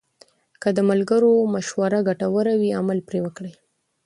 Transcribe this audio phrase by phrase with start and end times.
[0.61, 3.53] که د ملګرو مشوره ګټوره وي، عمل پرې وکړئ.